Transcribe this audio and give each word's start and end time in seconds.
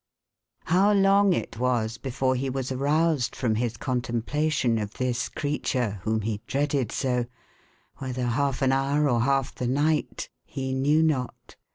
How 0.63 0.93
long 0.93 1.31
it 1.31 1.59
was 1.59 1.99
before 1.99 2.33
he 2.35 2.49
was 2.49 2.71
aroused 2.71 3.35
from 3.35 3.53
his 3.53 3.77
con 3.77 4.01
templation 4.01 4.81
of 4.81 4.95
this 4.95 5.29
creature, 5.29 5.99
whom 6.01 6.21
he 6.21 6.41
dreaded 6.47 6.91
so— 6.91 7.27
whether 7.99 8.23
half 8.25 8.63
an 8.63 8.71
hour, 8.71 9.07
or 9.07 9.21
half 9.21 9.53
the 9.53 9.67
night— 9.67 10.31
he 10.43 10.73
knew 10.73 11.03
not. 11.03 11.55